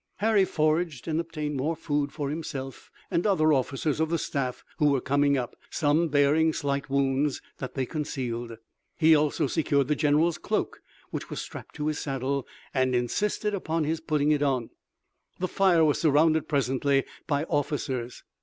[0.15, 4.89] Harry foraged and obtained more food for himself, and other officers of the staff who
[4.89, 8.57] were coming up, some bearing slight wounds that they concealed.
[8.97, 13.83] He also secured the general's cloak, which was strapped to his saddle and insisted upon
[13.83, 14.71] his putting it on.
[15.37, 18.23] The fire was surrounded presently by officers.